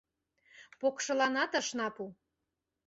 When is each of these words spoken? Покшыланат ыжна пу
Покшыланат 0.79 1.51
ыжна 1.59 1.87
пу 1.95 2.03